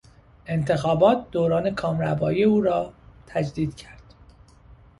[0.45, 2.93] انتخابات دوران کامروایی او را
[3.27, 4.13] تجدید کرد.